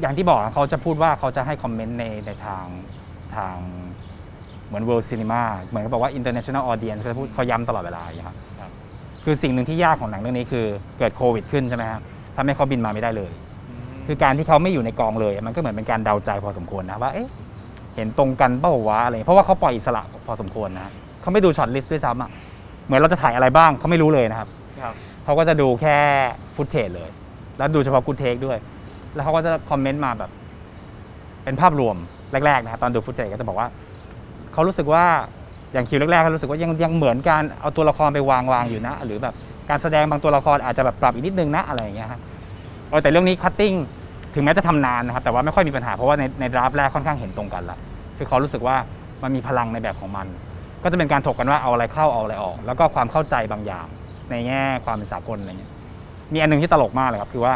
[0.00, 2.64] อย่างที่บอกเขาจะพูดว่าเขาจะให้คอมเมนต์ในในทาง
[3.36, 3.56] ทาง
[4.66, 8.70] เหมือน world cinema เหมือนเขาบอกว่า international audience เขาจะพูดเขาย้ำตลอดเวลาอย่างเงี้ยครับครับ
[9.24, 10.66] คือสิ่งหนึ่งที่ยากของหนังเรื่องนี้คือ
[10.98, 12.00] เกิดโควิดขึ้นใช่ไหมครับ
[12.36, 13.32] ทำให้เขาบินมาไม่ได้เลย
[14.06, 17.28] คือการที่เขาไม่อยู่ในกองเลย มันก็เหมือนเป็นการเดาใจพอสมควรนะว่าเอ๊ะ
[17.96, 22.30] เห็นตรงกันเปล่าวะอะไรเพราะว่าเขาปล่อยอิสระพอสมควรนะเขาไม่ดู shot list ด้วยซ้ำอะ
[22.86, 24.48] เหมือนเราจะถ่ายอะไรบ้างเขาไม่รู้เลยนะครับ
[24.82, 25.96] ครับ เขาก็จะดูแค่
[26.56, 27.10] footage เลย
[27.58, 28.58] แล้วดูเฉพาะกูเทคด้วย
[29.14, 30.30] แล้วเขาก็จะคอมเมนต์มาแบบ
[31.44, 31.96] เป็นภาพรวม
[32.46, 33.68] แรกๆนะครับตอนดู footage ก็จะบอกว่า
[34.52, 35.04] เขารู้สึกว่า
[35.72, 39.34] อย่างคิวแรกๆเขารู้สึกว่ายังยังเหมือนการเอาตัวละครไปวางวางอยู่นะ หรือแบบ
[39.70, 42.20] การแสดงบางตัวละครอาจจะแบบปรับอีกนิดนึงนะอะไรอย่างเงี้ยครับ
[42.90, 43.74] เออแต่เรื่องนี้ cutting
[44.34, 47.78] ถึงแม้จะทำนานนะครับ แต่ว่าไม่ค่อยมีปัญหาเพราะว่าในในดราฟต์แรกค่อนข้างเห็นตรงกันละ
[48.16, 48.76] คือเขารู้สึกว่า
[49.22, 50.26] มันมีพลังในแบบของมัน
[50.86, 53.86] ก็จะเป็นการถกกันว่าเอาอะไรเข้าเอาอะไรออก แล้วก็ความเข้าใจบางอย่าง
[54.30, 55.72] ในแง่ความเป็นสากลอะไรเงี้ย
[56.32, 57.54] มีอันหนึงที่ตลกมากเลยครับ คือว่า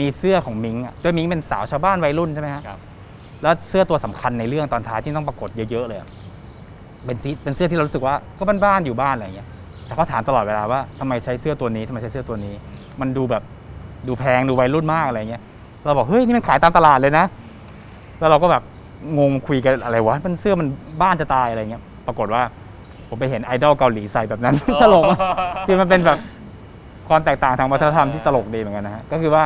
[0.00, 2.78] มีเสื้อของมิงอะด้วยมิงเป็นสาวชาวบ้านวัยรุ่นใช่ไหมฮะครับ
[3.42, 6.08] แล้วเสื้อตัวสำคัญในเรื่องตอนท้ายที่ต้องปรากฏเยอะๆเลยอะ
[7.04, 9.48] เป็นซีเป็นเสื้อที่เรารู้สึกว่าก็บ้านๆอยู่บ้านอะไรอย่างเงี้ย
[9.86, 12.54] แต่เขาถามตลอดเวลาว่าทำไมใช้เสื้อตัวนี้ทำไมใช้เสื้อตัวนี้
[13.00, 13.42] มันดูแบบ
[14.08, 15.42] ดูแพงดูวัยรุ่นมากอะไรเงี้ย
[15.84, 17.24] เราบอกเฮ้ยนี่มันขายตามตลาดเลยนะ
[18.18, 18.62] แล้วเราก็แบบ
[19.18, 20.68] งงคุยกันอะไรวะมันเสื้อมัน
[21.02, 22.42] บ้านจะตายอะไรเงี้ย ปรากฏว่า
[23.08, 25.20] ผมไปเห็นไอดอลเกาหลีใส่แบบนั้น ตลกมาก
[25.66, 26.18] คือมันเป็นแบบ
[27.08, 29.44] ความแตกต่างทางวัฒนธรรมที่ตลกดีเหมือนกันนะฮะก็คือว่า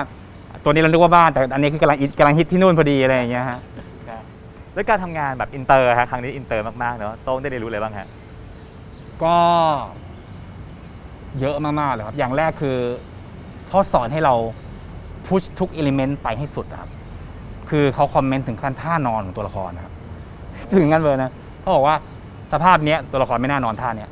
[0.62, 3.58] ตัวนี้เรานึกว่าบ้านแต่อันนี้คือกำลังอิกำลังฮิตที่นู่นพอดีอะไรอย่างเงี้ยฮะ
[4.74, 8.08] แล้วการทำงานแบบอินเตอร์ฮะครั้งนี้อินเตอร์มากๆเนาะโต้งได้เรียนรู้อะไรบ้างฮะ
[9.22, 9.36] ก็
[11.40, 12.76] เยอะมากๆเลยครับ อย่างแรกคือ
[13.68, 14.34] เขาสอนให้เรา
[15.26, 16.90] พุชทุกอิเลเมนต์ไปให้สุดนะครับ
[17.70, 19.92] คือเขาคอมเมนต์ถึงขั้นท่านอนของตัวละครนะครับ
[20.74, 21.96] ถึงกันเลยนะเขาบอกว่า
[22.52, 24.10] สภาพเนี้ยตัวละครไม่น่านอนท่าเนี้ย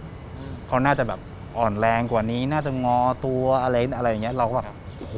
[0.68, 1.20] เขาน่าจะแบบ
[1.58, 4.66] อ่อนแรงกว่านี้ น่าจะงอตัวอะไรอะไรอย่างเงี้ยเราก็แบบ
[4.98, 5.16] โอ้โห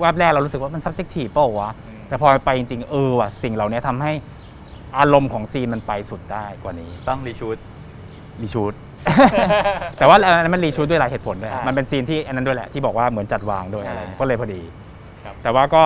[0.00, 1.70] แวบแรกเรารู้สึกว่ามัน subjective เปล่าวะ
[2.08, 4.12] แต่พอไปจริงๆเออว่ะสิ่งเหล่านี้ทำให้
[4.98, 7.56] อารมณ์ของซีนมันไปสุดได้กว่านี้ต้องรีชูด
[8.42, 8.74] รีชูด
[9.98, 14.60] แต่ว่าอันนั้นมันรีชูดด้วยหลายเหตุผลด้วยอ่ามัมันเป็นซีนที่อันนั้นด้วยแหละที่บอกว่าเหมือนจัดวางด้วยอะไรอ่าก็เลยพอดี
[15.24, 15.82] ครับแต่ว่าก็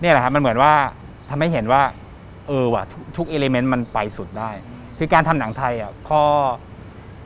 [0.00, 0.72] เนี่ยแหละครับมันเหมือนว่า
[1.30, 1.82] ทำให้เห็นว่า
[2.48, 4.50] เออว่ะทุกทุกเอลิเมนต์มันไปสุดได้
[4.98, 6.22] คือการทำหนังไทยอะข้อ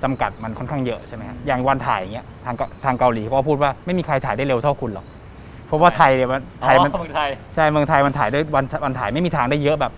[0.02, 5.06] จำกัดมันค่อนข้างเยอะใช่ไหมฮะอย่างวันถ่ายอย่างเงี้ยทางเกาทางเกาหลีเขาก็พูดว่าไม่มีใครถ่ายได้เร็วเท่าคุณหรอก
[5.66, 9.92] เพราะว่าไทยเนี่ยมันไทยมันอ๋อเมืองไทยใช่เมืองไทยมันถ่ายได้วันวันถ่ายไม่มีทางได้เยอะแบบ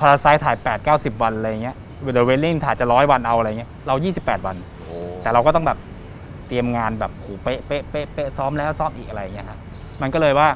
[0.00, 1.76] Parasite ถ่าย 8 9 0 วันอะไรเงี้ย
[2.12, 4.56] The Wailing ถ่ายจะร้อยวันเอาอะไรเงี้ยเรา 28 วัน
[5.22, 5.78] แต่เราก็ต้องแบบ
[6.48, 9.58] เตรียมงานแบบโหเป๊ะเป๊ะเป๊ะเป๊ะซ้อมแล้วซ้อมอีกอะไรเงี้ยครับ
[10.02, 10.48] มันก็เลยว่า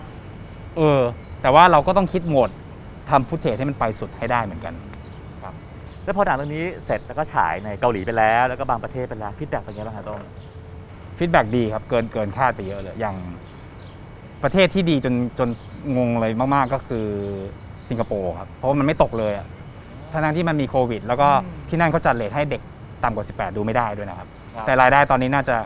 [0.77, 1.01] เออ
[1.43, 2.51] แต่ว่าเราก็ต้องคิดโหมด
[3.11, 4.75] ทำ footage ให้มันไปสุดให้ได้เหมือนกัน
[6.05, 10.21] แล้วพอหนังเรื่องนี้เสร็จแล้วก็ฉายในเกาหลีไปแล้ว แล้วก็บางประเทศไปแล้ว feedback เป็นไงบ้างครับโต้ง
[11.19, 13.17] feedback ดีครับเกินเกินคาดไปเยอะเลย อย่าง
[14.43, 15.49] ประเทศที่ดีจนจน
[15.97, 17.07] งงเลยมาก ๆ ก็คือ
[17.89, 19.47] สิงคโปร์ครับ เพราะว่ามันไม่ตกเลยอะ
[20.13, 21.29] ทั้งๆที่มันมีโควิด แล้วก็
[21.69, 22.63] ที่นั่นเขาจัดเลทให้เด็ก
[23.05, 24.29] ต่ำกว่า 18 ดูไม่ได้ด้วยนะครับ
[24.67, 25.57] แต่รายได้ตอนนี้น่าจะ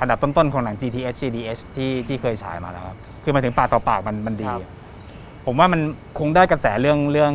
[0.00, 4.70] อันดับต้น ๆ ของหนัง GTH GDH ที่ที่เคยฉายมาแล้วครับ คือหมายถึงปากต่อปากมันมันดีอะ
[5.50, 5.80] ผมว่ามัน
[6.18, 7.32] คงได้กระแสเรื่องเรื่อง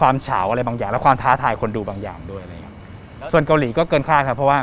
[0.00, 2.74] ความเฉาอะไรบางอย่าง และความท้าทายคนดูบางอย่างด้วยอะไรอย่างเงี้ย
[3.32, 4.58] ส่วนเกาหลีก็เกินคาดครับ เพราะว่า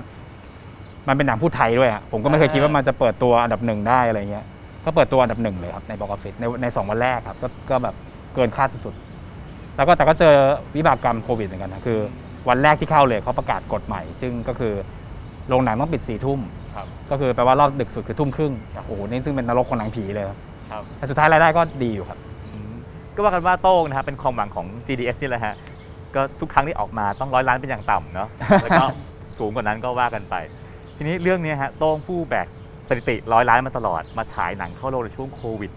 [1.08, 4.46] มันเป็นหนังพูดไทยด้วยอะผมก็ไม่เคยคิดว่ามันจะเปิดตัวอันดับหนึ่งได้อะไรเงี้ย
[4.86, 7.96] ก็เปิดตัวอันดับหนึ่งเลยครับในบ็อกออฟฟิศในในสองวันแรกครับก็ก็แบบ
[8.36, 10.36] เกินคาดสุดๆแล้วก็แต่ก็เจอ
[10.76, 12.00] วิบากกรรมโควิดเหมือนกันนะคือ
[12.50, 14.74] วันแรกที่เข้าเลยเขาประกาศกฎใหม่ ซึ่งก็คือ
[15.50, 16.40] โรงหนังต้องปิดสี่ทุ่ม
[16.76, 20.38] ครับก็คือแปลว่ารอบดึกสุดคือทุ่มครึ่งโอ้โหนี่ซึ่งเป็นนรกของหนังผีเลยครับ
[20.72, 22.20] ครับแต่สุดท้ายรายได้ก็ดีอยู่ครับ
[23.16, 25.56] ก็ว่ากันว่าโต้งนะครับเป็นความหวังของ GDS นี่แหละฮะ
[26.16, 28.30] ก็ทุกครั้งที่ออกมาต้องร้อยล้านเป็นอย่างต่ำเนาะ
[28.64, 28.86] แล้วก็
[29.38, 30.36] สูงกว่านั้นก็ว่ากันไป
[30.98, 32.48] ทีนี้เรื่องนี้ฮะโต้งผู้แบก
[32.90, 35.72] สถิติร้อยล้านมาตลอดมาฉายหนังเข้าโรงในช่วงโควิด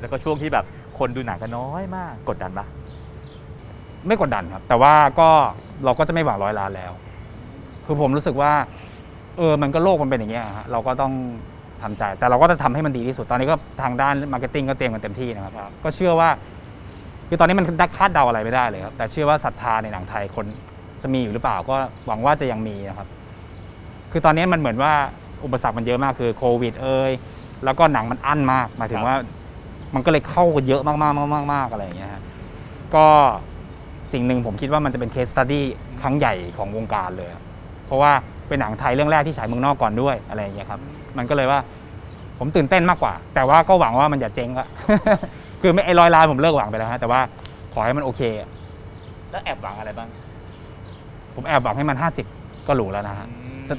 [0.00, 0.64] แล้วก็ช่วงที่แบบ
[0.98, 2.66] คนดูหนังกันน้อยมากกดดันปะ
[4.06, 5.28] ไม่กดดันครับ แต่ว่าก็
[5.84, 6.92] เราก็จะไม่หวังร้อยล้านแล้ว
[7.84, 8.52] คือผมรู้สึกว่า
[9.36, 11.12] เออมันก็โลกมันเป็นอย่างเงี้ยฮะเราก็ต้อง
[11.82, 16.28] ทำใจ แต่เราก็จะทำให้มันดีที่สุดตอนนี้ก็ทางด้าน marketing ก็เตรียมกันเต็มที่นะครับ ก็เชื่อว่า
[17.28, 20.46] คือตอนนี้มันคาดเดาอะไรไม่ได้เลยครับ แต่เชื่อว่าศรัทธาในหนังไทยคน
[21.02, 23.08] จะมีอยู่หรือเปล่าก็หวังว่าจะยังมีนะครับ
[24.12, 24.92] คือตอนนี้มันเหมือนว่า
[25.44, 27.12] อุปสรรคมันเยอะมากคือโควิด เอ่ย
[27.64, 29.14] แล้วก็หนังมันอั้นมากหมายถึงว่า
[29.94, 32.22] มันก็เลยเข้ากันเยอะมากๆมากๆมากๆอะไรอย่างเงี้ยฮะ
[32.94, 33.06] ก็
[34.12, 35.64] สิ่งหนึ่งผมคิดว่ามันจะเป็นเคสตัดดี้
[36.02, 37.30] ครั้งใหญ่ของวงการเลย
[37.86, 38.12] เพราะว่า
[38.48, 40.80] เป็นหนังไทยเรื่องแรกที่ฉายเมืองนอกก่อนด้วยอะไรอย่างเงี้ยครับ
[41.16, 41.60] มันก็เลยว่า
[42.38, 44.68] ผมตื่นเต้นมากกว่า แต่ว่าก็หวังว่ามันอย่าเจ๊งอะ
[45.66, 47.20] คือไม่ไอ้ร้อยล้านผมเลิกหวังไปแล้วฮะแต่ว่า
[47.74, 48.48] ขอให้มันโอเคอะ
[49.30, 50.08] แล้วแอบหวังอะไรบ้าง
[51.34, 51.96] ผมแอบหวังให้มัน
[52.30, 53.26] 50 ก็หรูแล้วนะฮะ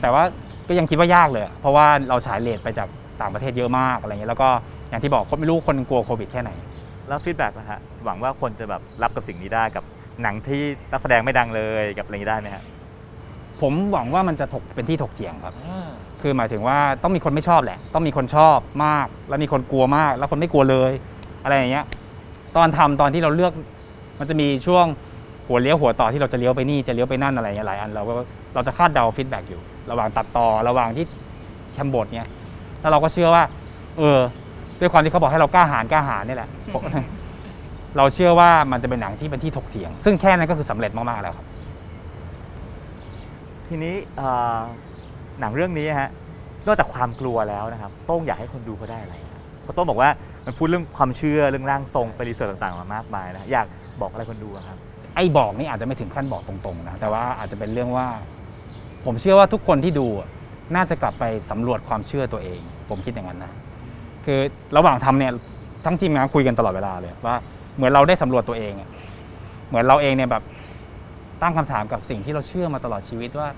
[0.02, 0.24] แต่ว่า
[0.68, 2.88] ก็ยังคิดว่ายากเลยอะเพราะว่าเราฉายเลทไปจาก
[3.22, 4.50] ต่างประเทศเยอะมากอะไรเงี้ยแล้วก็
[4.90, 6.52] อย่างอย่างที่บอกคนไม่รู้คนกลัวโควิดแค่ไหน
[7.08, 9.84] แล้วฟีดแบ็กนะฮะ หวังว่าคนจะแบบรับกับสิ่งนี้ได้กับ
[10.22, 12.64] หนังที่นักแสดงไม่ดังเลยกับอะไรอย่างนี้ได้ไหมฮะ
[13.62, 15.54] ผมหวังว่ามันจะถกเป็นที่ถกเถียงครับ
[16.22, 20.92] คือหมายถึงว่าต้องมีคนไม่ชอบแหละ ต้องมีคนชอบมาก แล้วมีคนกลัวมาก แล้วคนไม่กลัวเลย
[21.46, 21.86] อะไรอย่างเงี้ย
[22.56, 23.54] ตอนทำตอนที่เราเลือก
[24.20, 24.86] มันจะมีช่วง
[25.48, 28.14] หัวเลี้ยวหัวต่อที่เราจะเลี้ยวไปนี่จะเลี้ยวไปนั่นอะไรอย่างเงี้ยหลายอันเราก็
[28.54, 31.06] เราจะคาดเดา feedback อยู่ ระหว่างตัดต่อระหว่างที่
[31.74, 32.30] แก้บทเนี้ย
[32.82, 33.44] แล้วเราก็เชื่อว่า
[33.98, 34.20] เออ
[34.80, 36.50] ด้วยความที่เขาบอกให้เรากล้าหาญกล้าหาญนี่แหละ
[37.98, 41.46] เราเชื่อว่ามันจะเป็นหนังที่เป็นที่ถกเถียง ซึ่งแค่นั้นก็คือสำเร็จมากๆแล้วครับ
[43.68, 43.96] ทีนี้
[45.40, 46.10] หนังเรื่องนี้ฮะ
[46.68, 50.10] นอกจากความกลัวแล้วนะครับโต้งอยากให้คนดูเขาได้อะไรครับเพราะโต้งบอกว่า
[50.46, 53.68] มันพูดเรื่องความเชื่อเรื่องร่างทรงไปรีเสิร์ชต่างๆมามากมายนะอยาก
[54.02, 54.78] บอกอะไรคนดูอะครับ
[55.16, 58.08] ไอ้บอกนี่อาจจะไม่ถึงขั้นบอกตรงๆนะแต่ว่าอาจจะเป็นเรื่องว่า
[59.06, 60.30] ผมเชื่อว่าทุกคนที่ดูอะ
[60.76, 63.54] น่าจะกลับไปสำรวจความเชื่อตัวเอง ผมคิดอย่างนั้นนะ
[64.26, 64.40] คือ
[64.78, 65.32] ระหว่างทำเนี่ย
[65.86, 67.36] ทั้งทีมงานคุยกันตลอดเวลาเลยว่า
[67.76, 68.90] เหมือนเราได้สำรวจตัวเองอะ
[69.68, 70.44] เหมือนเราเองเนี่ยแบบ
[71.42, 73.50] ตั้งคำถามกับสิ่งที่เราเชื่อมาตลอดชีวิตว่า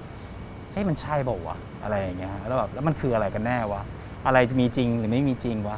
[0.72, 3.82] เฮ้ยมันใช่เปล่าวะอะไรอย่างเงี้ยแล้วแบบแล้วมันคืออะไรกันแน่วะ
[4.26, 5.78] อะไรมีจริงหรือไม่มีจริงวะ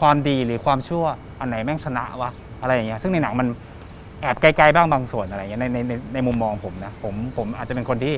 [0.00, 1.04] ความดีหรือความชั่ว
[1.40, 2.30] อันไหนแม่งชนะวะ
[2.60, 3.46] อะไรอย่างเงี้ยซึ่งในหนังมัน
[4.20, 8.14] แอบไกลๆบ้างบางส่วนอะไรเงี้ยในในในในมุมมองผมนะผมผมอาจจะเป็นคนที่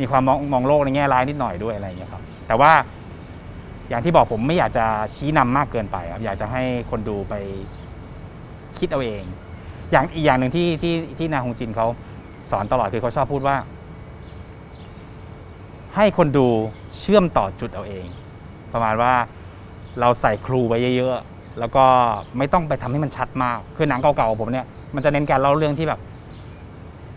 [0.00, 2.72] มีความมองมองโลกในแง่ร้ายนิดหน่อยด้วยอะไรเงี้ยครับ แต่ว่า
[3.88, 7.34] อย่างที่บอกผมไม่อยากจะชี้นำมากเกินไปครับอยากจะให้คนดูไป
[8.78, 9.22] คิดเอาเอง
[9.90, 11.86] อย่างอีกอย่างหนึ่งที่ที่ที่นาฮงจินเขา
[12.50, 13.56] สอนตลอดคือเขาชอบพูดว่า
[15.94, 16.46] ให้คนดู
[16.98, 18.06] เชื่อมต่อจุดเอาเอง
[18.72, 19.12] ประมาณว่า
[20.00, 21.84] เราใส่ครูไว้เยอะๆ แล้วก็
[22.38, 26.00] ไม่ต้องไปทำให้มันชัดมาก คือหนังเก่าๆผมเนี่ย มันจะเน้นการเล่าเรื่องที่แบบ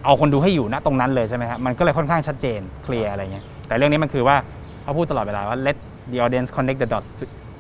[0.06, 4.36] เอาคนดูให้อยู่ณตรงนั้นเลยใช่ไหมครับมันก็เลยค่อนข้างชัดเจน เคลียร์อะไรเงี้ย แต่เรื่องนี้มันคือว่า
[4.84, 5.78] เขาพูดตลอดเวลาว่า let
[6.12, 7.12] the audience connect the dots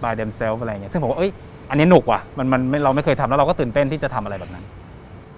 [0.03, 1.31] by themselves อะไรเงี้ย ซึ่งผมว่าเอ้ย
[1.69, 4.63] อันนี้หนุกว่ะ มันมันเราไม่เคยทำแล้วเราก็ตื่นเต้นที่จะทำอะไรแบบนั้น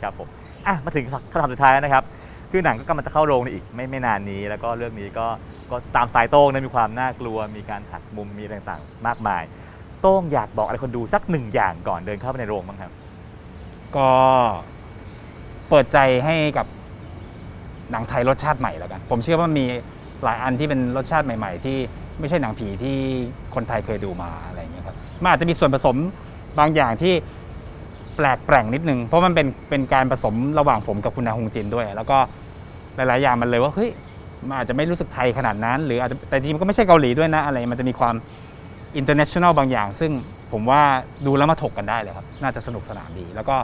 [0.01, 0.27] ครับผม
[0.67, 2.03] อะ มาถึงคำถามสุดท้ายนะครับ
[2.51, 5.27] คือหนังก็กำลังจะเข้าโรงในอีกไม่ไม่นานนี้ แล้วก็เรื่องนี้ก็
[5.71, 9.43] ก็ตามสายโต้งนะมีความน่ากลัว มีการหักมุม มีต่างๆ มากมาย
[10.01, 12.91] โต้งอยากบอกอะไรคนดูสักหนึ่งอย่างก่อนเดินเข้าไปในโรงบ้างครับ
[13.95, 14.09] ก็
[15.69, 16.65] เปิดใจให้กับ
[17.91, 19.65] หนังไทยรสชาติใหม่แล้วกัน ผมเชื่อว่ามี
[20.23, 21.77] หลายอันที่เป็นรสชาติใหม่ ๆ ที่
[22.19, 22.97] ไม่ใช่หนังผีที่
[23.55, 25.97] คนไทยเคยดูมาอะไรอย่างเงี้ยครับมันอาจจะมีส่วนผสม
[26.59, 27.13] บางอย่างที่
[28.15, 32.17] แปลกแปลงนิดนึง เพราะมันเป็นเป็นการผสมระหว่างผมกับคุณนาฮงจินด้วย แล้วก็
[32.95, 33.89] หลาย ๆ อย่างมันเลยว่าเฮ้ย
[34.47, 38.15] มันอาจจะไม่รู้สึกไทยขนาดนั้น หรืออาจจะแต่จริงมันก็ไม่ใช่เกาหลีด้วยนะอะไร มันจะมีความ
[38.99, 40.11] international บางอย่าง ซึ่ง
[40.51, 40.81] ผมว่า
[41.25, 43.55] ดูแล้วมาถกกันได้เลยครับ น่าจะสนุกสนานดี แล้วก็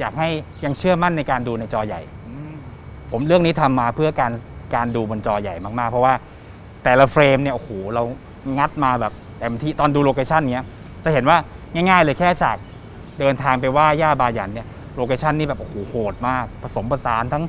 [0.00, 0.28] อยากให้
[0.64, 2.00] ยังเชื่อมั่นในการดูในจอใหญ่
[3.12, 4.32] ผมเรื่องนี้ทำมาเพื่อการ
[4.74, 6.14] การดูบนจอใหญ่มากๆ เพราะว่า
[6.84, 8.02] แต่ละเฟรมเนี่ยโอ้โหเรา
[8.58, 10.66] งัดมาแบบเต็มที่ตอนดู location เนี้ย
[11.04, 11.36] จะเห็นว่า
[11.74, 12.56] ง่ายๆเลยแค่ฉาก
[13.20, 17.44] เดินทางไปไหว้ย่าบาหยันเนี่ย location นี่แบบโอ้โหโหดมาก ผสมผสานทั้ง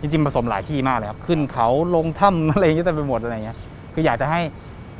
[0.00, 3.56] จริงๆผสมหลายที่มากเลยครับ ขึ้นเขาลงถ้ำอะไรอย่างเงี้ยเต็มไปหมดอะไรเงี้ย
[3.94, 4.40] คืออยากจะให้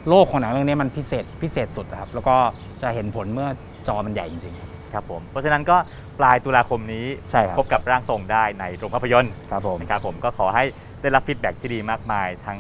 [0.09, 2.37] โลกของหนังเรื่องนี้มันพิเศษพิเศษสุดนะครับ แล้วก็
[2.83, 3.49] จะเห็นผลเมื่อ
[3.89, 4.55] จอมันใหญ่จริง
[4.93, 5.77] ครับผมเพราะฉะนั้นก็
[6.21, 10.65] ปลายตุลาคมนี้ใช่ครับพบกับร่างทรงได้ในโรงภาพยนตร์ๆครับผมนะครับผมก็ขอให้
[11.01, 12.59] ได้รับ feedback ที่ดีมากมายทั้ง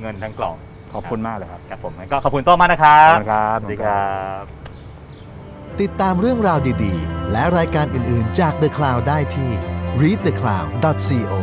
[0.00, 0.56] เงินทั้งกล่อง
[0.92, 4.42] ขอบคุณมากเลยครับครับผมงั้นก็ขอบคุณโต้งมากนะครับขอบคุณครับสวัสดีครับ
[5.80, 9.50] ติดตามเรื่องราวดีๆ และรายการอื่นๆจาก The Cloud ได้ที่
[10.00, 11.34] readthecloud.co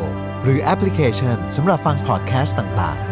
[0.44, 3.11] หรือแอปพลิเคชันสำหรับฟังพอดแคสต์ต่างๆ